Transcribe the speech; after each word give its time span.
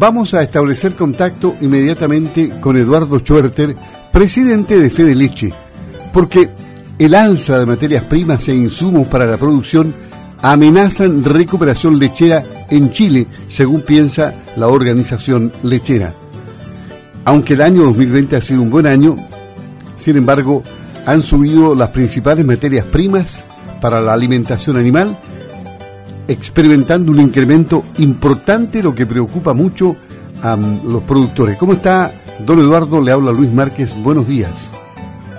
vamos 0.00 0.32
a 0.32 0.42
establecer 0.42 0.96
contacto 0.96 1.56
inmediatamente 1.60 2.48
con 2.58 2.78
Eduardo 2.78 3.18
Schwerter, 3.18 3.76
presidente 4.10 4.78
de 4.80 4.88
Fede 4.88 5.14
Leche, 5.14 5.52
porque 6.10 6.48
el 6.98 7.14
alza 7.14 7.58
de 7.58 7.66
materias 7.66 8.04
primas 8.04 8.48
e 8.48 8.54
insumos 8.54 9.06
para 9.08 9.26
la 9.26 9.36
producción 9.36 9.94
amenazan 10.40 11.22
recuperación 11.22 11.98
lechera 11.98 12.66
en 12.70 12.90
Chile, 12.90 13.26
según 13.46 13.82
piensa 13.82 14.36
la 14.56 14.68
organización 14.68 15.52
lechera. 15.62 16.14
Aunque 17.26 17.52
el 17.52 17.60
año 17.60 17.82
2020 17.82 18.36
ha 18.36 18.40
sido 18.40 18.62
un 18.62 18.70
buen 18.70 18.86
año, 18.86 19.16
sin 19.96 20.16
embargo, 20.16 20.62
han 21.04 21.20
subido 21.20 21.74
las 21.74 21.90
principales 21.90 22.46
materias 22.46 22.86
primas 22.86 23.44
para 23.82 24.00
la 24.00 24.14
alimentación 24.14 24.78
animal, 24.78 25.18
experimentando 26.30 27.10
un 27.10 27.20
incremento 27.20 27.84
importante, 27.98 28.84
lo 28.84 28.94
que 28.94 29.04
preocupa 29.04 29.52
mucho 29.52 29.96
a 30.42 30.56
los 30.56 31.02
productores. 31.02 31.58
¿Cómo 31.58 31.72
está, 31.72 32.22
don 32.46 32.60
Eduardo? 32.60 33.02
Le 33.02 33.10
habla 33.10 33.32
Luis 33.32 33.52
Márquez. 33.52 33.92
Buenos 34.00 34.28
días. 34.28 34.72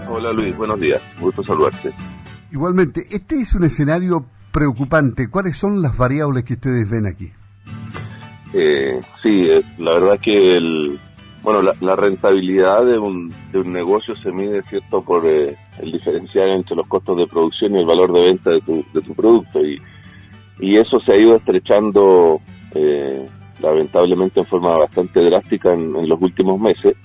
Hola 0.10 0.34
Luis, 0.34 0.56
buenos 0.58 0.80
días. 0.82 1.02
Gusto 1.20 1.44
saludarte. 1.44 1.94
Igualmente, 2.52 3.06
este 3.10 3.40
es 3.40 3.56
un 3.56 3.64
escenario 3.64 4.26
preocupante. 4.52 5.30
¿Cuáles 5.30 5.56
son 5.56 5.82
las 5.82 5.98
variables 5.98 6.44
que 6.44 6.56
ustedes 6.56 6.92
ven 6.92 7.06
aquí? 7.06 7.32
Eh, 8.54 9.00
sí, 9.24 9.48
la 9.78 9.94
verdad 9.94 10.20
que 10.20 10.58
el, 10.58 11.00
bueno, 11.42 11.62
la, 11.62 11.96
rentabilidad 11.96 12.86
de 12.86 13.00
un, 13.00 13.34
de 13.54 13.60
un 13.60 13.72
negocio 13.72 14.14
se 14.18 14.30
mide, 14.34 14.62
¿cierto?, 14.64 15.02
por 15.02 15.26
eh, 15.26 15.56
el 15.80 15.92
diferencial 15.94 16.50
entre 16.50 16.76
los 16.76 16.88
costos 16.88 17.16
de 17.16 17.28
producción 17.28 17.74
y 17.74 17.80
el 17.80 17.86
valor 17.86 18.12
de 18.12 18.24
venta 18.24 18.52
de 18.52 18.60
tu, 18.60 18.84
de 18.94 19.02
tu 19.02 19.16
producto. 19.16 19.64
Y, 19.64 19.82
y 20.62 20.78
eso 20.78 21.00
se 21.00 21.14
ha 21.14 21.18
ido 21.18 21.36
estrechando, 21.36 22.40
eh, 22.76 23.28
lamentablemente, 23.60 24.40
en 24.40 24.46
forma 24.46 24.78
bastante 24.78 25.20
drástica 25.20 25.74
en, 25.74 26.08
los 26.08 26.22
últimos 26.22 26.60
meses. 26.60 26.96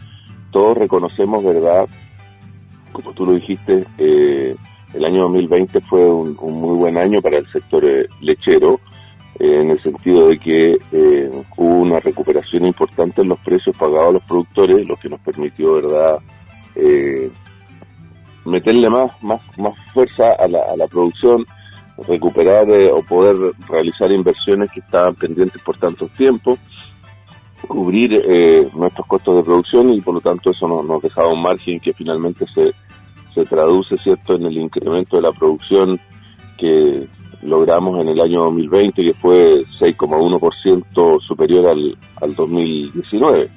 Todos 0.50 0.76
reconocemos, 0.76 1.42
¿verdad?, 1.42 1.88
como 2.92 3.12
tú 3.12 3.26
lo 3.26 3.32
dijiste, 3.32 3.84
eh, 3.98 4.54
el 4.94 5.04
año 5.04 5.22
2020 5.22 5.80
fue 5.82 6.04
un, 6.06 6.36
muy 6.40 6.76
buen 6.76 6.98
año 6.98 7.20
para 7.20 7.38
el 7.38 7.46
sector 7.50 7.84
lechero 8.20 8.80
eh, 9.38 9.60
en 9.60 9.70
el 9.70 9.82
sentido 9.82 10.28
de 10.28 10.38
que 10.38 10.78
eh, 10.92 11.30
hubo 11.56 11.80
una 11.80 12.00
recuperación 12.00 12.64
importante 12.66 13.22
en 13.22 13.28
los 13.28 13.38
precios 13.40 13.76
pagados 13.76 14.08
a 14.08 14.12
los 14.12 14.22
productores, 14.22 14.86
lo 14.86 14.96
que 14.96 15.08
nos 15.08 15.20
permitió, 15.20 15.74
¿verdad?, 15.74 16.18
eh, 16.74 17.30
meterle 18.44 18.88
más, 18.88 19.22
más, 19.22 19.40
más 19.58 19.74
fuerza 19.92 20.32
a 20.38 20.46
la, 20.46 20.60
a 20.60 20.76
la 20.76 20.86
producción, 20.86 21.44
recuperar 22.06 22.68
o 22.92 23.02
poder 23.02 23.54
realizar 23.68 24.10
inversiones 24.12 24.70
que 24.70 24.80
estaban 24.80 25.14
pendientes 25.14 25.62
por 25.62 25.78
tanto 25.78 26.08
tiempo, 26.08 26.58
cubrir 27.66 28.22
nuestros 28.74 29.06
costos 29.06 29.36
de 29.36 29.42
producción 29.42 29.90
y 29.90 30.00
por 30.00 30.14
lo 30.14 30.20
tanto 30.20 30.50
eso 30.50 30.68
nos, 30.68 30.84
nos 30.84 31.02
dejaba 31.02 31.32
un 31.32 31.42
margen 31.42 31.80
que 31.80 31.92
finalmente 31.92 32.44
se, 32.54 32.72
se 33.34 33.44
traduce, 33.44 33.96
¿cierto?, 33.98 34.34
en 34.34 34.46
el 34.46 34.56
incremento 34.56 35.16
de 35.16 35.22
la 35.22 35.32
producción 35.32 36.00
que 36.58 37.06
logramos 37.42 38.00
en 38.00 38.08
el 38.08 38.20
año 38.20 38.44
2020, 38.44 39.02
que 39.02 39.14
fue 39.14 39.64
6,1% 39.78 41.20
superior 41.20 41.66
al, 41.66 41.98
al 42.20 42.34
2019. 42.34 43.50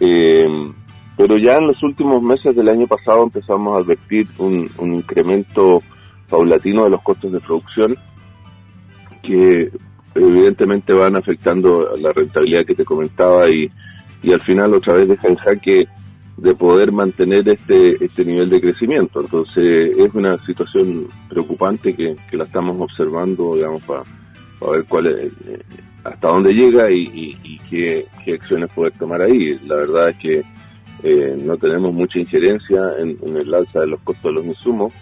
Eh, 0.00 0.72
pero 1.16 1.38
ya 1.38 1.58
en 1.58 1.68
los 1.68 1.82
últimos 1.82 2.22
meses 2.22 2.56
del 2.56 2.68
año 2.68 2.86
pasado 2.86 3.22
empezamos 3.22 3.74
a 3.74 3.78
advertir 3.78 4.26
un, 4.38 4.70
incremento 4.80 5.82
paulatino 6.34 6.82
de 6.82 6.90
los 6.90 7.02
costos 7.02 7.30
de 7.30 7.38
producción 7.38 7.96
que 9.22 9.70
evidentemente 10.16 10.92
van 10.92 11.14
afectando 11.14 11.96
la 11.96 12.12
rentabilidad 12.12 12.66
que 12.66 12.74
te 12.74 12.84
comentaba 12.84 13.48
y, 13.48 13.70
y 14.20 14.32
al 14.32 14.40
final 14.40 14.74
otra 14.74 14.94
vez 14.94 15.08
deja 15.08 15.28
en 15.28 15.36
jaque 15.36 15.88
de 16.36 16.54
poder 16.56 16.90
mantener 16.90 17.48
este, 17.48 18.04
este 18.04 18.24
nivel 18.24 18.50
de 18.50 18.60
crecimiento. 18.60 19.20
Entonces 19.20 19.96
es 19.96 20.12
una 20.12 20.44
situación 20.44 21.06
preocupante 21.28 21.94
que, 21.94 22.16
que 22.28 22.36
la 22.36 22.44
estamos 22.44 22.80
observando, 22.80 23.54
digamos, 23.54 23.82
para, 23.84 24.02
ver 24.72 24.84
cuál 24.88 25.06
eh, 25.06 25.30
hasta 26.02 26.28
dónde 26.28 26.52
llega 26.52 26.90
y, 26.90 27.36
y, 27.44 27.58
qué, 27.70 28.06
qué, 28.24 28.34
acciones 28.34 28.72
poder 28.72 28.92
tomar 28.98 29.22
ahí. 29.22 29.56
La 29.66 29.76
verdad 29.76 30.08
es 30.08 30.16
que 30.16 30.42
eh, 31.04 31.36
no 31.40 31.56
tenemos 31.58 31.92
mucha 31.92 32.18
injerencia 32.18 32.80
en, 32.98 33.36
el 33.36 33.54
alza 33.54 33.80
de 33.80 33.86
los 33.88 34.00
costos 34.00 34.24
de 34.24 34.32
los 34.32 34.46
insumos, 34.46 34.92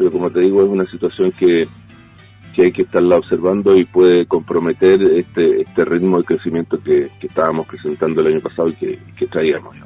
pero 0.00 0.12
como 0.12 0.30
te 0.30 0.40
digo, 0.40 0.62
es 0.62 0.70
una 0.70 0.86
situación 0.86 1.30
que, 1.32 1.68
que 2.54 2.62
hay 2.62 2.72
que 2.72 2.82
estarla 2.82 3.16
observando 3.16 3.76
y 3.76 3.84
puede 3.84 4.24
comprometer 4.24 4.98
este, 5.02 5.60
este 5.60 5.84
ritmo 5.84 6.16
de 6.16 6.24
crecimiento 6.24 6.82
que, 6.82 7.10
que 7.20 7.26
estábamos 7.26 7.66
presentando 7.66 8.22
el 8.22 8.28
año 8.28 8.40
pasado 8.40 8.70
y 8.70 8.72
que, 8.76 8.98
que 9.14 9.26
traíamos. 9.26 9.76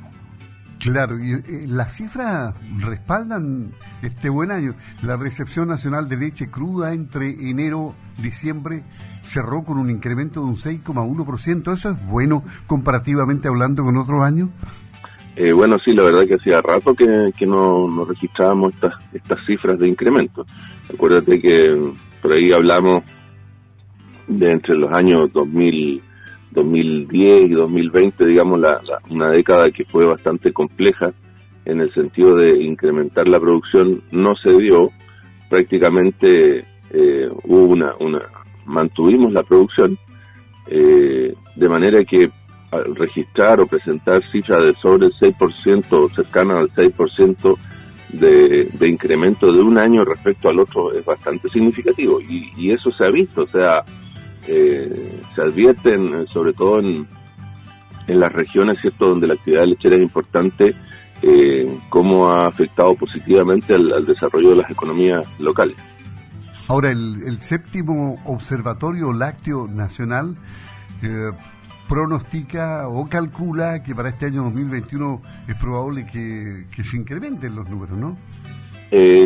Claro, 0.79 1.19
y 1.19 1.33
eh, 1.33 1.65
las 1.67 1.97
cifras 1.97 2.55
respaldan 2.79 3.73
este 4.03 4.29
buen 4.29 4.53
año. 4.53 4.77
La 5.03 5.17
recepción 5.17 5.67
nacional 5.67 6.09
de 6.09 6.17
leche 6.17 6.49
cruda 6.49 6.93
entre 6.93 7.31
enero 7.31 7.97
y 8.17 8.23
diciembre 8.23 8.85
cerró 9.25 9.65
con 9.65 9.79
un 9.79 9.91
incremento 9.91 10.39
de 10.39 10.47
un 10.47 10.55
6,1%. 10.57 11.73
¿Eso 11.73 11.91
es 11.91 12.07
bueno 12.07 12.45
comparativamente 12.69 13.49
hablando 13.49 13.83
con 13.83 13.97
otros 13.97 14.23
años? 14.23 14.51
Eh, 15.37 15.53
bueno, 15.53 15.78
sí, 15.84 15.93
la 15.93 16.05
verdad 16.05 16.27
que 16.27 16.34
hacía 16.34 16.62
rato 16.62 16.95
que, 16.95 17.47
no, 17.47 18.05
registrábamos 18.05 18.75
estas, 18.75 18.95
estas 19.12 19.45
cifras 19.47 19.78
de 19.78 19.89
incremento. 19.89 20.47
Acuérdate 20.93 21.41
que 21.41 21.77
por 22.22 22.33
ahí 22.33 22.53
hablamos 22.53 23.03
de 24.28 24.53
entre 24.53 24.77
los 24.77 24.93
años 24.93 25.33
2000 25.33 26.03
2010 26.55 27.50
y 27.50 27.55
2020, 27.55 28.25
digamos, 28.25 28.61
la, 28.61 28.81
una 29.11 29.28
década 29.28 29.71
que 29.71 29.84
fue 29.84 30.06
bastante 30.06 30.53
compleja 30.53 31.12
en 31.65 31.81
el 31.81 31.93
sentido 31.93 32.37
de 32.37 32.62
incrementar 32.62 33.28
la 33.28 33.41
producción, 33.41 34.03
no 34.12 34.34
se 34.37 34.51
dio, 34.51 34.91
prácticamente 35.51 36.65
eh, 36.91 37.28
hubo 37.45 37.65
una, 37.65 37.95
una, 37.99 38.22
mantuvimos 38.66 39.33
la 39.33 39.43
producción, 39.43 39.99
eh, 40.69 41.34
de 41.56 41.69
manera 41.69 42.05
que 42.05 42.31
registrar 42.97 43.61
o 43.61 43.67
presentar 43.67 44.23
cifras 44.33 44.61
de 44.65 44.75
sobre 44.75 45.07
el 45.07 45.13
6% 45.13 45.87
o 45.93 46.57
al 46.57 46.71
6% 46.73 47.59
de, 48.09 48.69
de 48.73 48.89
incremento 48.89 49.53
de 49.53 49.61
un 49.61 49.79
año 49.79 50.05
respecto 50.05 50.49
al 50.49 50.61
otro 50.61 50.93
es 50.93 51.05
bastante 51.05 51.49
significativo 51.49 52.21
y, 52.21 52.71
eso 52.71 52.91
se 52.93 53.05
ha 53.05 53.11
visto, 53.11 53.43
o 53.43 53.47
sea, 53.47 53.85
eh, 54.49 55.21
se 55.35 55.43
advierten, 55.43 56.07
eh, 56.07 56.25
sobre 56.33 56.53
todo 56.53 56.81
en, 56.81 57.07
en 58.07 58.21
las 58.21 58.33
regiones 58.33 58.79
cierto 58.81 59.09
donde 59.09 59.27
la 59.27 59.35
actividad 59.35 59.65
lechera 59.65 59.97
es 59.97 60.03
importante, 60.03 60.75
eh, 61.23 61.79
cómo 61.89 62.29
ha 62.29 62.47
afectado 62.47 62.95
positivamente 62.95 63.75
al, 63.75 64.05
desarrollo 64.05 64.51
de 64.51 64.57
las 64.57 64.71
economías 64.71 65.27
locales. 65.39 65.77
Ahora, 66.69 66.91
el, 66.91 67.41
séptimo 67.41 68.17
Observatorio 68.25 69.13
Lácteo 69.13 69.67
Nacional 69.67 70.37
eh, 71.03 71.31
pronostica 71.89 72.89
o 72.89 73.09
calcula 73.09 73.83
que 73.83 73.95
para 73.95 74.11
este 74.11 74.27
año 74.27 74.43
2021 74.45 75.22
es 75.49 75.55
probable 75.56 76.06
que, 76.06 76.67
que 76.75 76.84
se 76.84 76.97
incrementen 76.97 77.55
los 77.55 77.69
números, 77.69 77.99
¿no? 77.99 78.17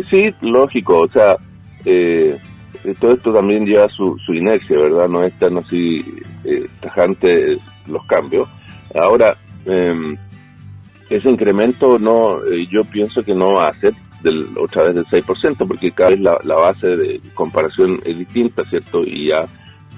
sí, 0.09 0.33
lógico, 0.41 1.01
o 1.01 1.07
sea, 1.09 1.37
eh, 1.85 2.39
eh, 2.83 2.95
todo 2.99 3.13
esto 3.13 3.33
también 3.33 3.65
lleva 3.65 3.87
su, 3.89 4.17
su 4.25 4.33
inercia, 4.33 4.77
¿verdad? 4.77 5.07
No 5.07 5.23
es 5.23 5.37
tan 5.37 5.57
así 5.57 6.03
eh, 6.43 6.67
tajante 6.81 7.59
los 7.85 8.05
cambios. 8.05 8.47
Ahora, 8.95 9.37
eh, 9.65 10.17
ese 11.09 11.29
incremento 11.29 11.99
no, 11.99 12.43
eh, 12.45 12.67
yo 12.71 12.83
pienso 12.85 13.23
que 13.23 13.33
no 13.33 13.53
va 13.53 13.69
a 13.69 13.79
ser 13.79 13.93
del, 14.23 14.47
otra 14.57 14.83
vez 14.83 14.95
del 14.95 15.05
6%, 15.05 15.67
porque 15.67 15.91
cada 15.91 16.11
vez 16.11 16.19
la 16.19 16.55
base 16.55 16.87
de 16.87 17.21
comparación 17.33 17.99
es 18.05 18.17
distinta, 18.17 18.63
¿cierto? 18.69 19.03
Y 19.03 19.29
ya 19.29 19.45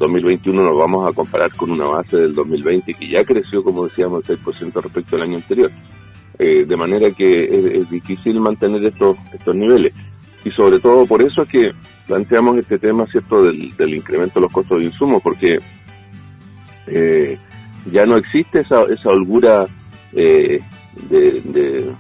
2021 0.01 0.63
nos 0.63 0.77
vamos 0.77 1.07
a 1.07 1.13
comparar 1.13 1.55
con 1.55 1.71
una 1.71 1.85
base 1.85 2.17
del 2.17 2.33
2020 2.33 2.93
que 2.93 3.07
ya 3.07 3.23
creció, 3.23 3.63
como 3.63 3.85
decíamos, 3.85 4.27
el 4.29 4.39
6% 4.39 4.81
respecto 4.81 5.15
al 5.15 5.21
año 5.21 5.37
anterior. 5.37 5.71
Eh, 6.39 6.65
de 6.65 6.77
manera 6.77 7.11
que 7.11 7.43
es, 7.77 7.89
difícil 7.89 8.39
mantener 8.39 8.83
estos, 8.85 9.15
estos 9.31 9.55
niveles. 9.55 9.93
Y 10.43 10.49
sobre 10.51 10.79
todo 10.79 11.05
por 11.05 11.21
eso 11.21 11.43
es 11.43 11.49
que 11.49 11.71
planteamos 12.07 12.57
este 12.57 12.79
tema, 12.79 13.05
¿cierto?, 13.07 13.43
del, 13.43 13.93
incremento 13.93 14.39
de 14.39 14.41
los 14.41 14.51
costos 14.51 14.79
de 14.79 14.87
insumos, 14.87 15.21
porque 15.21 15.59
eh, 16.87 17.37
ya 17.91 18.05
no 18.07 18.17
existe 18.17 18.61
esa, 18.61 18.83
esa 18.85 19.09
holgura 19.09 19.67
eh, 20.13 20.59
de, 21.09 21.93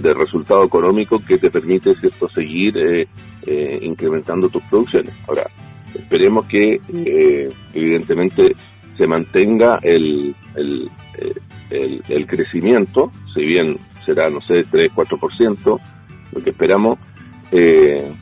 de, 0.00 0.14
resultado 0.14 0.64
económico 0.64 1.18
que 1.18 1.38
te 1.38 1.50
permite, 1.50 1.94
¿cierto?, 1.96 2.28
seguir 2.28 2.78
eh, 2.78 3.78
incrementando 3.82 4.48
tus 4.48 4.62
producciones. 4.62 5.12
Ahora, 5.26 5.50
esperemos 5.94 6.46
que, 6.46 6.80
evidentemente, 7.72 8.54
se 8.96 9.06
mantenga 9.06 9.78
el, 9.82 10.34
el, 10.54 10.90
el, 11.70 12.02
el 12.08 12.26
crecimiento, 12.26 13.12
si 13.34 13.44
bien 13.44 13.78
será, 14.04 14.30
no 14.30 14.40
sé, 14.40 14.64
3-4%, 14.66 15.80
lo 16.32 16.42
que 16.42 16.50
esperamos, 16.50 16.98
eh, 17.52 18.12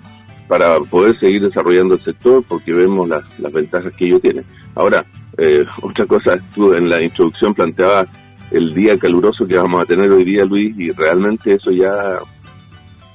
para 0.48 0.78
poder 0.80 1.18
seguir 1.18 1.42
desarrollando 1.42 1.94
el 1.94 2.04
sector 2.04 2.44
porque 2.46 2.72
vemos 2.72 3.08
las, 3.08 3.24
las 3.38 3.52
ventajas 3.52 3.94
que 3.96 4.06
ello 4.06 4.20
tiene. 4.20 4.42
Ahora, 4.74 5.04
eh, 5.38 5.64
otra 5.82 6.06
cosa, 6.06 6.34
tú 6.54 6.74
en 6.74 6.88
la 6.88 7.02
introducción 7.02 7.54
planteaba 7.54 8.06
el 8.50 8.74
día 8.74 8.98
caluroso 8.98 9.46
que 9.46 9.56
vamos 9.56 9.82
a 9.82 9.86
tener 9.86 10.10
hoy 10.10 10.24
día, 10.24 10.44
Luis, 10.44 10.78
y 10.78 10.90
realmente 10.90 11.54
eso 11.54 11.70
ya 11.70 12.18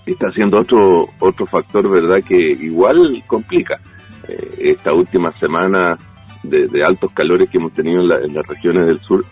está 0.06 0.32
siendo 0.32 0.62
otro 0.62 1.06
otro 1.20 1.46
factor, 1.46 1.88
¿verdad?, 1.90 2.24
que 2.24 2.36
igual 2.36 3.24
complica. 3.28 3.80
Eh, 4.28 4.56
esta 4.60 4.94
última 4.94 5.32
semana 5.40 5.98
de, 6.44 6.84
altos 6.84 7.12
calores 7.14 7.50
que 7.50 7.58
hemos 7.58 7.74
tenido 7.74 8.02
en, 8.02 8.34
las 8.34 8.48
regiones 8.48 8.86
del 8.86 9.00
sur 9.02 9.26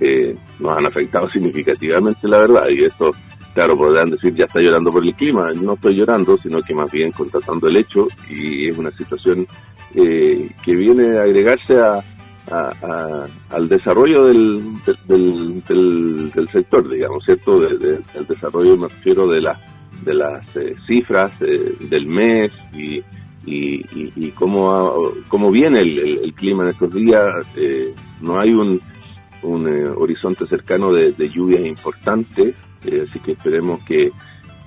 eh, 0.00 0.34
nos 0.58 0.76
han 0.76 0.86
afectado 0.86 1.28
significativamente, 1.28 2.28
la 2.28 2.38
verdad, 2.40 2.68
y 2.68 2.84
esto, 2.84 3.12
claro, 3.54 3.76
podrán 3.76 4.10
decir, 4.10 4.34
ya 4.34 4.44
está 4.44 4.60
llorando 4.60 4.90
por 4.90 5.04
el 5.04 5.14
clima. 5.14 5.50
No 5.52 5.74
estoy 5.74 5.96
llorando, 5.96 6.36
sino 6.38 6.62
que 6.62 6.74
más 6.74 6.90
bien 6.90 7.12
contratando 7.12 7.68
el 7.68 7.76
hecho, 7.76 8.06
y 8.28 8.68
es 8.68 8.78
una 8.78 8.90
situación 8.92 9.46
eh, 9.94 10.50
que 10.62 10.74
viene 10.74 11.18
a 11.18 11.22
agregarse 11.22 11.78
a, 11.78 12.04
al 13.50 13.68
desarrollo 13.68 14.24
del, 14.26 14.62
del, 15.06 15.62
del, 16.32 16.48
sector, 16.48 16.88
digamos, 16.88 17.24
¿cierto? 17.24 17.60
del 17.60 18.26
desarrollo, 18.26 18.76
me 18.76 18.88
refiero 18.88 19.26
de, 19.28 19.40
la, 19.40 19.60
de 20.02 20.14
las 20.14 20.56
eh, 20.56 20.74
cifras 20.86 21.30
eh, 21.42 21.74
del 21.80 22.06
mes 22.06 22.50
y, 22.72 23.02
y, 23.52 24.12
y, 24.16 24.30
cómo, 24.32 25.12
cómo 25.28 25.50
viene 25.50 25.80
el, 25.80 26.32
clima 26.34 26.64
en 26.64 26.70
estos 26.70 26.94
días. 26.94 27.24
Eh, 27.56 27.94
no 28.20 28.38
hay 28.38 28.52
un, 28.52 28.80
un 29.42 29.66
horizonte 29.96 30.46
cercano 30.46 30.92
de, 30.92 31.12
de 31.12 31.28
lluvias 31.28 31.64
importantes, 31.64 32.54
así 32.82 33.18
que 33.20 33.32
esperemos 33.32 33.82
que, 33.84 34.08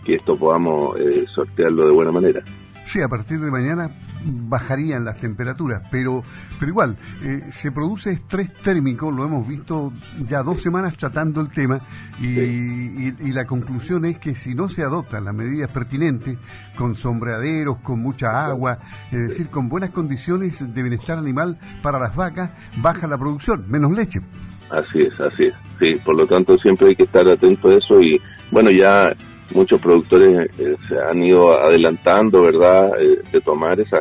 que 0.06 0.16
esto 0.16 0.36
podamos 0.38 0.98
sortearlo 1.33 1.86
de 1.86 1.94
buena 1.94 2.12
manera. 2.12 2.42
Sí, 2.86 3.01
a 3.01 3.07
partir 3.07 3.39
de 3.39 3.51
mañana 3.51 3.89
bajarían 4.26 5.06
las 5.06 5.20
temperaturas, 5.20 5.88
pero, 5.92 6.24
pero 6.60 6.70
igual, 6.70 6.98
eh, 7.24 7.48
se 7.52 7.72
produce 7.72 8.12
estrés 8.12 8.54
térmico, 8.54 9.12
lo 9.12 9.26
hemos 9.26 9.48
visto 9.48 9.94
ya 10.28 10.44
dos 10.44 10.62
semanas 10.62 10.98
tratando 10.98 11.42
el 11.42 11.50
tema, 11.50 11.80
y, 12.20 13.32
la 13.32 13.46
conclusión 13.46 14.06
es 14.06 14.20
que 14.20 14.36
si 14.36 14.54
no 14.54 14.68
se 14.68 14.84
adoptan 14.84 15.26
las 15.26 15.34
medidas 15.34 15.72
pertinentes, 15.72 16.38
con 16.78 16.96
sombreaderos, 16.96 17.78
con 17.78 18.02
mucha 18.02 18.46
agua, 18.46 18.78
es 19.12 19.30
decir, 19.30 19.48
con 19.48 19.70
buenas 19.70 19.92
condiciones 19.92 20.74
de 20.74 20.82
bienestar 20.82 21.18
animal 21.18 21.58
para 21.82 22.00
las 22.00 22.16
vacas, 22.16 22.52
baja 22.78 23.08
la 23.08 23.18
producción, 23.18 23.66
menos 23.70 23.92
leche. 23.92 24.22
Así 24.70 25.02
es, 25.02 25.20
así 25.20 25.46
es. 25.46 25.54
Sí, 25.80 25.96
por 26.06 26.16
lo 26.16 26.28
tanto 26.28 26.58
siempre 26.58 26.90
hay 26.90 26.96
que 26.96 27.04
estar 27.04 27.28
atento 27.28 27.70
a 27.70 27.78
eso 27.78 28.00
y 28.00 28.22
bueno, 28.52 28.70
ya 28.70 29.14
muchos 29.53 29.80
productores 29.81 30.50
eh, 30.57 30.75
se 30.88 31.00
han 31.00 31.24
ido 31.24 31.53
adelantando, 31.59 32.42
¿verdad?, 32.42 32.92
eh, 33.00 33.21
de 33.31 33.42
tomar 33.42 33.80
esa, 33.80 34.00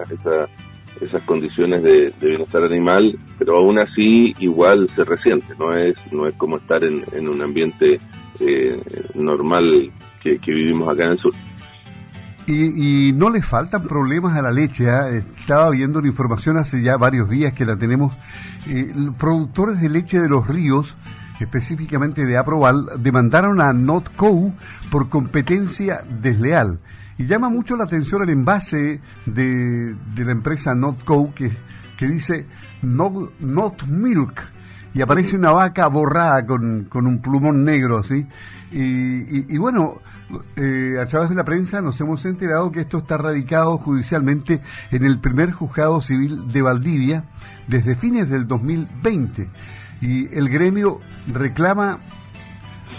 esas 1.00 1.22
condiciones 1.22 1.82
de, 1.82 2.12
bienestar 2.20 2.64
animal, 2.64 3.18
pero 3.38 3.58
aún 3.58 3.78
así 3.78 4.34
igual 4.38 4.88
se 4.94 5.04
resiente, 5.04 5.54
no 5.58 5.74
es, 5.74 5.96
no 6.12 6.26
es 6.26 6.34
como 6.36 6.58
estar 6.58 6.82
en, 6.84 7.04
en 7.12 7.28
un 7.28 7.42
ambiente 7.42 8.00
eh, 8.40 8.80
normal 9.14 9.90
que, 10.22 10.38
vivimos 10.46 10.88
acá 10.88 11.06
en 11.06 11.12
el 11.12 11.18
sur. 11.18 11.34
Y, 12.46 13.12
no 13.12 13.30
le 13.30 13.42
faltan 13.42 13.82
problemas 13.82 14.36
a 14.36 14.42
la 14.42 14.50
leche. 14.50 14.90
¿ah? 14.90 15.08
Estaba 15.08 15.70
viendo 15.70 16.00
la 16.00 16.08
información 16.08 16.56
hace 16.56 16.82
ya 16.82 16.96
varios 16.96 17.30
días 17.30 17.52
que 17.52 17.64
la 17.64 17.76
tenemos. 17.76 18.12
productores 19.18 19.80
de 19.80 19.88
leche 19.88 20.18
de 20.18 20.28
los 20.28 20.48
ríos 20.48 20.96
específicamente 21.40 22.26
de 22.26 22.36
Aproval, 22.36 22.86
demandaron 22.98 23.60
a 23.60 23.72
Notco 23.72 24.52
por 24.90 25.08
competencia 25.08 26.02
desleal. 26.20 26.80
Y 27.18 27.26
llama 27.26 27.48
mucho 27.48 27.76
la 27.76 27.84
atención 27.84 28.22
el 28.22 28.30
envase 28.30 29.00
de, 29.26 29.96
la 30.16 30.32
empresa 30.32 30.74
Notco 30.74 31.34
que, 31.34 31.50
que 31.96 32.06
dice 32.06 32.46
Not, 32.82 33.86
Milk 33.88 34.40
y 34.92 35.02
aparece 35.02 35.36
una 35.36 35.52
vaca 35.52 35.86
borrada 35.86 36.44
con, 36.46 36.88
un 36.92 37.20
plumón 37.20 37.64
negro 37.64 37.98
así. 37.98 38.26
Y, 38.72 39.56
bueno, 39.58 40.00
eh, 40.56 40.96
a 41.00 41.06
través 41.06 41.30
de 41.30 41.36
la 41.36 41.44
prensa 41.44 41.80
nos 41.80 42.00
hemos 42.00 42.24
enterado 42.24 42.70
que 42.70 42.80
esto 42.80 42.98
está 42.98 43.16
radicado 43.16 43.78
judicialmente 43.78 44.60
en 44.90 45.04
el 45.04 45.18
primer 45.18 45.52
juzgado 45.52 46.00
civil 46.00 46.52
de 46.52 46.62
Valdivia 46.62 47.24
desde 47.66 47.96
fines 47.96 48.30
del 48.30 48.44
2020 48.44 49.48
y 50.00 50.34
el 50.34 50.48
gremio 50.48 51.00
reclama 51.26 52.00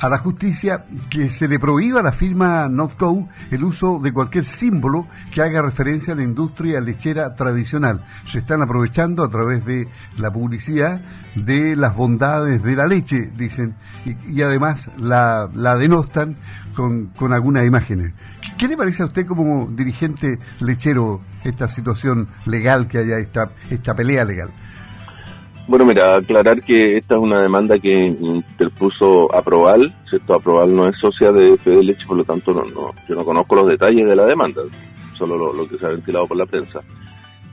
a 0.01 0.09
la 0.09 0.17
justicia 0.17 0.85
que 1.11 1.29
se 1.29 1.47
le 1.47 1.59
prohíba 1.59 1.99
a 1.99 2.03
la 2.03 2.11
firma 2.11 2.67
Notco 2.67 3.29
el 3.51 3.63
uso 3.63 3.99
de 3.99 4.11
cualquier 4.11 4.45
símbolo 4.45 5.07
que 5.31 5.43
haga 5.43 5.61
referencia 5.61 6.13
a 6.13 6.15
la 6.15 6.23
industria 6.23 6.81
lechera 6.81 7.29
tradicional. 7.29 8.03
Se 8.25 8.39
están 8.39 8.63
aprovechando 8.63 9.23
a 9.23 9.29
través 9.29 9.63
de 9.63 9.87
la 10.17 10.33
publicidad 10.33 11.01
de 11.35 11.75
las 11.75 11.95
bondades 11.95 12.63
de 12.63 12.75
la 12.75 12.87
leche, 12.87 13.31
dicen, 13.37 13.75
y, 14.03 14.41
además 14.41 14.89
la, 14.97 15.47
la 15.53 15.77
denostan 15.77 16.37
con, 16.75 17.07
con 17.09 17.31
algunas 17.31 17.63
imágenes. 17.63 18.13
¿Qué 18.57 18.67
le 18.67 18.77
parece 18.77 19.03
a 19.03 19.05
usted 19.05 19.27
como 19.27 19.67
dirigente 19.67 20.39
lechero 20.61 21.21
esta 21.43 21.67
situación 21.67 22.27
legal 22.45 22.87
que 22.87 22.97
haya, 22.97 23.19
esta, 23.19 23.51
esta 23.69 23.95
pelea 23.95 24.25
legal? 24.25 24.51
Bueno, 25.71 25.85
mira, 25.85 26.17
aclarar 26.17 26.61
que 26.61 26.97
esta 26.97 27.15
es 27.15 27.21
una 27.21 27.41
demanda 27.41 27.79
que 27.79 27.93
interpuso 27.97 29.33
Aproval, 29.33 29.95
¿cierto? 30.09 30.33
Aproval 30.33 30.75
no 30.75 30.85
es 30.85 30.97
socia 30.99 31.31
de 31.31 31.57
Leche, 31.63 32.05
por 32.05 32.17
lo 32.17 32.25
tanto 32.25 32.51
no, 32.51 32.65
no, 32.65 32.91
yo 33.07 33.15
no 33.15 33.23
conozco 33.23 33.55
los 33.55 33.69
detalles 33.69 34.05
de 34.05 34.13
la 34.17 34.25
demanda, 34.25 34.63
solo 35.17 35.53
lo, 35.53 35.65
que 35.69 35.77
se 35.77 35.85
ha 35.85 35.91
ventilado 35.91 36.27
por 36.27 36.35
la 36.35 36.45
prensa. 36.45 36.81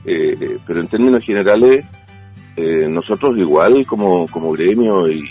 Eh, 0.03 0.57
pero 0.67 0.81
en 0.81 0.89
términos 0.89 1.23
generales, 1.23 1.85
eh, 2.57 2.89
nosotros 2.89 3.37
igual 3.37 3.85
como, 3.85 4.27
como 4.27 4.51
gremio 4.51 5.07
y, 5.07 5.25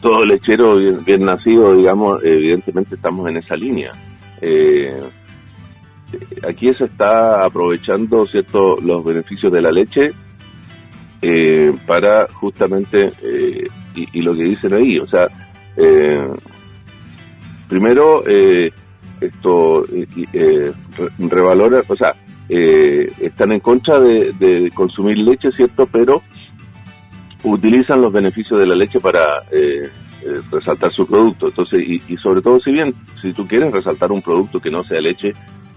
todo 0.00 0.24
lechero 0.24 0.78
bien, 1.04 1.20
nacido, 1.20 1.76
digamos, 1.76 2.24
evidentemente 2.24 2.94
estamos 2.94 3.28
en 3.28 3.36
esa 3.36 3.56
línea. 3.56 3.92
Eh, 4.40 5.02
aquí 6.48 6.72
se 6.72 6.84
está 6.84 7.44
aprovechando, 7.44 8.24
¿cierto?, 8.24 8.76
los 8.80 9.04
beneficios 9.04 9.52
de 9.52 9.60
la 9.60 9.70
leche 9.70 10.14
eh, 11.22 11.72
para 11.86 12.28
justamente, 12.32 13.10
eh, 13.22 13.66
y, 13.94 14.20
lo 14.20 14.34
que 14.34 14.42
dicen 14.44 14.74
ahí, 14.74 14.98
o 14.98 15.06
sea, 15.06 15.28
eh, 15.76 16.28
primero, 17.68 18.22
esto 19.20 19.84
revalora, 21.18 21.82
o 21.88 21.96
sea, 21.96 22.14
están 22.48 23.52
en 23.52 23.60
contra 23.60 23.98
de, 23.98 24.70
consumir 24.74 25.18
leche, 25.18 25.50
¿cierto? 25.52 25.86
Pero 25.86 26.22
utilizan 27.42 28.02
los 28.02 28.12
beneficios 28.12 28.60
de 28.60 28.66
la 28.66 28.74
leche 28.74 29.00
para 29.00 29.42
resaltar 30.50 30.92
su 30.92 31.06
producto. 31.06 31.46
Entonces, 31.46 31.82
y, 31.86 32.02
y, 32.12 32.16
sobre 32.18 32.42
todo, 32.42 32.60
si 32.60 32.72
bien, 32.72 32.94
si 33.22 33.32
tú 33.32 33.46
quieres 33.46 33.72
resaltar 33.72 34.12
un 34.12 34.20
producto 34.20 34.60
que 34.60 34.70
no 34.70 34.84
sea 34.84 35.00
leche, 35.00 35.32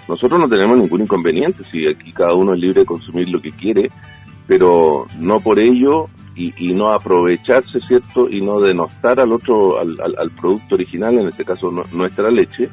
nosotros 0.10 0.40
no 0.40 0.50
tenemos 0.50 0.78
ningún 0.78 1.02
inconveniente, 1.02 1.64
si 1.66 1.88
aquí 1.88 2.12
cada 2.12 2.34
uno 2.34 2.54
es 2.54 2.60
libre 2.60 2.82
de 2.82 2.86
consumir 2.86 3.30
lo 3.30 3.40
que 3.40 3.52
quiere, 3.52 3.90
pero 4.50 5.06
no 5.20 5.40
por 5.40 5.60
ello 5.60 6.10
y, 6.36 6.74
no 6.74 6.90
aprovecharse, 6.90 7.80
¿cierto? 7.82 8.28
Y 8.30 8.42
no 8.42 8.60
denostar 8.62 9.20
al 9.20 9.32
otro, 9.34 9.78
al, 9.80 10.32
producto 10.32 10.76
original, 10.76 11.20
en 11.20 11.28
este 11.28 11.46
caso 11.46 11.70
nuestra 11.92 12.32
leche, 12.32 12.68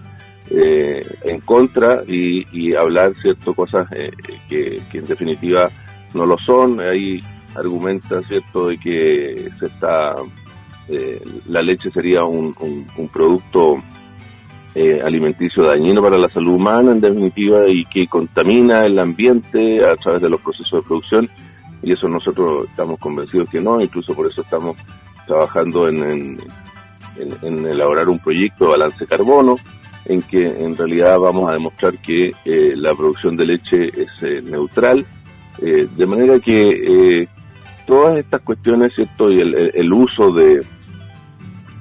eh, 0.49 1.03
en 1.25 1.41
contra 1.41 2.03
y, 2.07 2.75
hablar, 2.75 3.13
¿cierto? 3.21 3.53
Cosas 3.53 3.89
eh, 3.93 4.11
que, 4.49 4.81
en 4.95 5.07
definitiva 5.07 5.69
no 6.15 6.25
lo 6.25 6.39
son. 6.39 6.81
Ahí 6.81 7.23
argumenta, 7.55 8.23
¿cierto?, 8.23 8.69
de 8.69 8.79
que 8.79 9.51
se 9.59 9.67
está, 9.67 10.15
eh, 10.89 11.21
la 11.49 11.61
leche 11.61 11.91
sería 11.91 12.25
un, 12.25 12.55
un, 12.97 13.09
producto 13.09 13.83
alimenticio 15.05 15.65
dañino 15.65 16.03
para 16.03 16.17
la 16.17 16.29
salud 16.29 16.55
humana, 16.55 16.93
en 16.93 17.01
definitiva, 17.01 17.69
y 17.69 17.85
que 17.85 18.07
contamina 18.07 18.81
el 18.81 18.99
ambiente 18.99 19.85
a 19.85 19.95
través 19.97 20.23
de 20.23 20.31
los 20.31 20.41
procesos 20.41 20.81
de 20.81 20.87
producción 20.87 21.29
y 21.87 21.93
eso 21.93 22.09
nosotros 22.09 22.67
estamos 22.69 22.99
convencidos 22.99 23.49
que 23.49 23.61
no, 23.61 23.81
incluso 23.81 24.13
por 24.13 24.27
eso 24.27 24.43
estamos 24.43 24.77
trabajando 25.25 25.89
en, 25.89 26.37
elaborar 27.45 28.09
un 28.09 28.19
proyecto 28.19 28.65
de 28.65 28.71
balance 28.73 29.07
carbono, 29.07 29.55
en 30.05 30.21
que 30.23 30.45
en 30.45 30.77
realidad 30.77 31.17
vamos 31.21 31.49
a 31.49 31.53
demostrar 31.53 31.97
que 31.99 32.33
eh, 32.45 32.73
la 32.75 32.93
producción 32.93 33.37
de 33.37 33.47
leche 33.47 33.87
es 33.87 34.09
eh, 34.23 34.43
neutral, 34.43 35.07
eh, 35.63 35.87
de 35.95 36.07
manera 36.07 36.41
que 36.41 37.29
todas 37.87 38.19
estas 38.19 38.43
cuestiones, 38.43 38.93
¿cierto? 38.93 39.31
Y 39.31 39.41
el, 39.41 39.93
uso 39.93 40.33
de, 40.33 40.67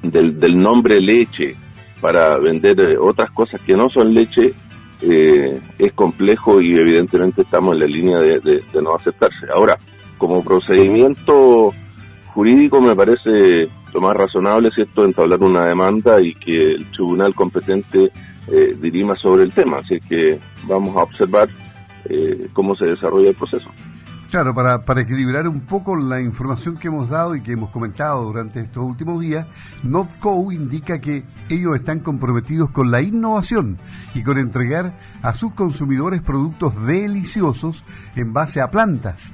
del, 0.03 0.55
nombre 0.55 1.01
leche 1.01 1.55
para 1.99 2.37
vender 2.37 2.99
otras 2.99 3.31
cosas 3.31 3.59
que 3.61 3.73
no 3.73 3.89
son 3.89 4.13
leche 4.13 4.53
es 5.01 5.93
complejo 5.93 6.61
y 6.61 6.75
evidentemente 6.75 7.41
estamos 7.41 7.73
en 7.73 7.79
la 7.79 7.87
línea 7.87 8.19
de, 8.19 8.63
no 8.81 8.95
aceptarse. 8.95 9.47
Ahora, 9.53 9.77
como 10.17 10.43
procedimiento 10.43 11.73
jurídico 12.33 12.81
me 12.81 12.95
parece 12.95 13.69
lo 13.93 14.01
más 14.01 14.15
razonable, 14.15 14.69
¿cierto?, 14.71 15.05
entablar 15.05 15.41
una 15.41 15.65
demanda 15.65 16.21
y 16.21 16.35
que 16.35 16.73
el 16.73 16.91
tribunal 16.91 17.33
competente 17.33 18.11
eh, 18.47 18.77
dirima 18.79 19.15
sobre 19.15 19.43
el 19.43 19.53
tema. 19.53 19.77
Así 19.77 19.99
que 20.01 20.39
vamos 20.67 20.95
a 20.97 21.03
observar 21.03 21.47
eh, 22.05 22.49
cómo 22.53 22.75
se 22.75 22.85
desarrolla 22.85 23.29
el 23.29 23.35
proceso. 23.35 23.69
Claro, 24.29 24.53
para, 24.53 24.83
para 24.83 25.01
equilibrar 25.01 25.47
un 25.47 25.61
poco 25.61 25.95
la 25.95 26.19
información 26.19 26.77
que 26.77 26.89
hemos 26.89 27.09
dado 27.09 27.35
y 27.35 27.41
que 27.41 27.53
hemos 27.53 27.69
comentado 27.69 28.25
durante 28.25 28.59
estos 28.59 28.83
últimos 28.83 29.21
días, 29.21 29.47
NotCo 29.83 30.51
indica 30.51 30.99
que 30.99 31.23
ellos 31.47 31.75
están 31.75 31.99
comprometidos 31.99 32.69
con 32.71 32.91
la 32.91 33.01
innovación 33.01 33.77
y 34.13 34.23
con 34.23 34.37
entregar 34.37 34.91
a 35.21 35.33
sus 35.35 35.53
consumidores 35.53 36.21
productos 36.21 36.85
deliciosos 36.85 37.85
en 38.15 38.33
base 38.33 38.59
a 38.59 38.69
plantas. 38.69 39.31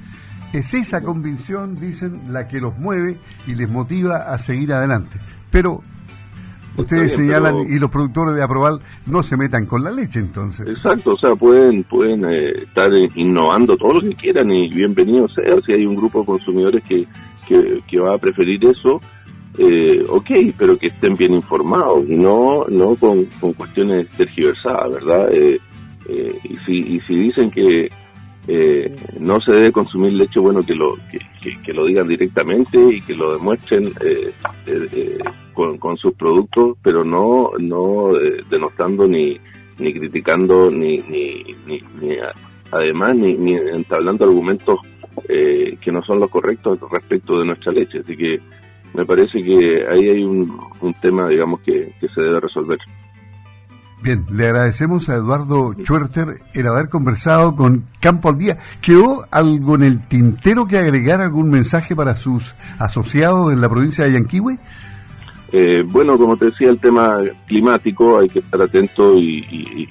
Es 0.52 0.74
esa 0.74 1.02
convicción, 1.02 1.78
dicen, 1.80 2.32
la 2.32 2.46
que 2.46 2.60
los 2.60 2.76
mueve 2.78 3.18
y 3.46 3.54
les 3.54 3.70
motiva 3.70 4.32
a 4.32 4.38
seguir 4.38 4.72
adelante. 4.72 5.18
Pero 5.50 5.82
Ustedes 6.76 7.14
señalan 7.14 7.66
y 7.68 7.78
los 7.78 7.90
productores 7.90 8.34
de 8.34 8.42
Aproval 8.42 8.80
no 9.06 9.22
se 9.22 9.36
metan 9.36 9.66
con 9.66 9.84
la 9.84 9.90
leche 9.90 10.20
entonces. 10.20 10.66
Exacto, 10.66 11.12
o 11.12 11.18
sea, 11.18 11.34
pueden 11.34 11.84
pueden 11.84 12.24
eh, 12.24 12.52
estar 12.62 12.90
innovando 13.14 13.76
todo 13.76 13.94
lo 13.94 14.00
que 14.00 14.14
quieran 14.14 14.50
y 14.50 14.68
bienvenido 14.70 15.28
sea 15.28 15.60
si 15.66 15.72
hay 15.72 15.84
un 15.84 15.96
grupo 15.96 16.20
de 16.20 16.26
consumidores 16.26 16.82
que, 16.84 17.06
que, 17.46 17.98
va 17.98 18.14
a 18.14 18.18
preferir 18.18 18.64
eso, 18.64 19.02
eh, 19.58 20.02
ok, 20.08 20.30
pero 20.56 20.78
que 20.78 20.86
estén 20.86 21.14
bien 21.14 21.34
informados 21.34 22.08
y 22.08 22.16
no 22.16 22.64
no 22.68 22.94
con, 22.96 23.26
con 23.38 23.52
cuestiones 23.52 24.08
tergiversadas, 24.16 24.92
¿verdad? 24.94 25.30
Eh, 25.30 25.60
eh, 26.08 26.38
y, 26.44 26.56
si, 26.56 26.72
y 26.78 27.00
si 27.00 27.16
dicen 27.16 27.50
que 27.50 27.90
eh, 28.48 28.92
no 29.20 29.40
se 29.40 29.52
debe 29.52 29.72
consumir 29.72 30.14
leche, 30.14 30.40
bueno, 30.40 30.62
que 30.62 30.74
lo, 30.74 30.96
que, 31.64 31.72
lo 31.72 31.86
digan 31.86 32.08
directamente 32.08 32.78
y 32.78 33.00
que 33.00 33.14
lo 33.14 33.34
demuestren 33.34 33.92
eh, 34.04 34.32
eh, 34.66 34.88
eh 34.92 35.18
con, 35.52 35.76
con, 35.78 35.96
sus 35.98 36.14
productos, 36.14 36.78
pero 36.82 37.04
no, 37.04 37.50
no 37.58 38.12
denostando 38.48 39.06
ni, 39.06 39.38
ni 39.78 39.92
criticando, 39.92 40.70
ni, 40.70 40.98
ni, 40.98 41.44
ni, 41.66 42.16
además, 42.70 43.14
ni, 43.16 43.34
ni 43.34 43.52
entablando 43.54 44.24
argumentos 44.24 44.80
que 45.28 45.92
no 45.92 46.02
son 46.04 46.20
los 46.20 46.30
correctos 46.30 46.78
respecto 46.90 47.38
de 47.38 47.44
nuestra 47.44 47.70
leche. 47.70 47.98
Así 47.98 48.16
que 48.16 48.40
me 48.94 49.04
parece 49.04 49.42
que 49.42 49.86
ahí 49.86 50.08
hay 50.08 50.24
un, 50.24 50.58
un 50.80 50.94
tema, 50.94 51.28
digamos, 51.28 51.60
que, 51.60 51.92
que 52.00 52.08
se 52.08 52.22
debe 52.22 52.40
resolver. 52.40 52.78
Bien, 54.02 54.24
le 54.32 54.48
agradecemos 54.48 55.08
a 55.08 55.14
Eduardo 55.14 55.74
Schwerter 55.74 56.40
el 56.54 56.66
haber 56.66 56.88
conversado 56.88 57.54
con 57.54 57.84
Campo 58.00 58.30
al 58.30 58.38
Día. 58.38 58.58
¿Quedó 58.80 59.26
algo 59.30 59.76
en 59.76 59.84
el 59.84 60.08
tintero 60.08 60.66
que 60.66 60.76
agregar 60.76 61.20
algún 61.20 61.50
mensaje 61.50 61.94
para 61.94 62.16
sus 62.16 62.52
asociados 62.80 63.52
en 63.52 63.60
la 63.60 63.68
provincia 63.68 64.04
de 64.04 64.14
Yanquihue? 64.14 64.58
Eh, 65.52 65.84
bueno, 65.86 66.18
como 66.18 66.36
te 66.36 66.46
decía, 66.46 66.70
el 66.70 66.80
tema 66.80 67.18
climático 67.46 68.18
hay 68.18 68.28
que 68.28 68.40
estar 68.40 68.60
atento 68.60 69.16
y, 69.16 69.88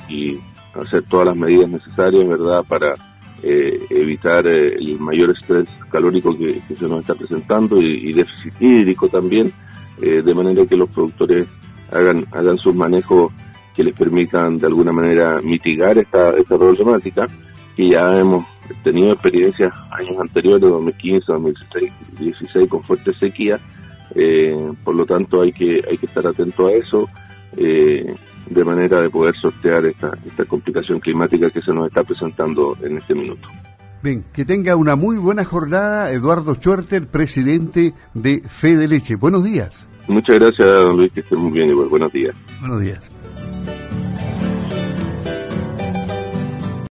hacer 0.74 1.04
todas 1.04 1.28
las 1.28 1.38
medidas 1.38 1.70
necesarias, 1.70 2.28
¿verdad?, 2.28 2.64
para 2.68 2.96
eh, 3.44 3.80
evitar 3.90 4.46
eh, 4.46 4.74
el 4.74 5.00
mayor 5.00 5.32
estrés 5.32 5.70
calórico 5.90 6.38
que, 6.38 6.62
se 6.78 6.88
nos 6.88 7.02
está 7.02 7.16
presentando 7.16 7.82
y, 7.82 8.12
déficit 8.12 8.54
hídrico 8.60 9.08
también, 9.08 9.54
de 10.00 10.34
manera 10.34 10.66
que 10.66 10.76
los 10.76 10.90
productores 10.90 11.48
hagan, 11.92 12.26
hagan 12.32 12.58
sus 12.58 12.74
manejos 12.74 13.32
que 13.76 13.84
les 13.84 13.96
permitan 13.96 14.58
de 14.58 14.68
alguna 14.68 14.92
manera 14.92 15.40
mitigar 15.42 15.98
esta, 15.98 16.32
esta 16.32 16.58
problemática, 16.58 17.28
que 17.76 17.90
ya 17.90 18.20
hemos 18.20 18.46
tenido 18.84 19.14
experiencias 19.14 19.74
años 19.92 20.20
anteriores, 20.20 20.70
2015, 20.70 21.26
2016, 21.28 21.92
2016 22.12 22.70
con 22.70 22.84
fuerte 22.84 23.14
sequía, 23.14 23.60
eh, 24.16 24.72
por 24.84 24.96
lo 24.96 25.06
tanto 25.06 25.42
hay 25.42 25.54
que, 25.54 25.82
hay 25.90 25.98
que 25.98 26.06
estar 26.06 26.26
atento 26.26 26.68
a 26.68 26.74
eso, 26.74 27.10
eh, 27.58 28.14
de 28.50 28.64
manera 28.64 29.02
de 29.02 29.10
poder 29.10 29.36
sortear 29.36 29.86
esta, 29.86 30.12
esta 30.26 30.46
complicación 30.46 31.00
climática 31.00 31.50
que 31.50 31.62
se 31.62 31.74
nos 31.74 31.88
está 31.88 32.04
presentando 32.04 32.78
en 32.82 32.98
este 32.98 33.16
minuto. 33.16 33.48
Bien, 34.04 34.26
que 34.34 34.46
tenga 34.46 34.76
una 34.76 34.96
muy 34.96 35.18
buena 35.18 35.46
jornada 35.46 36.12
Eduardo 36.12 36.56
Schwerter, 36.56 37.08
presidente 37.08 37.94
de 38.14 38.42
Fede 38.42 38.88
Leche. 38.88 39.16
Buenos 39.16 39.44
días. 39.44 39.90
Muchas 40.08 40.38
gracias, 40.38 40.86
Luis, 40.86 41.12
que 41.12 41.20
esté 41.20 41.36
muy 41.36 41.52
bien 41.52 41.70
igual. 41.70 41.88
Buenos 41.88 42.12
días. 42.12 42.36
Buenos 42.60 42.82
días. 42.82 43.11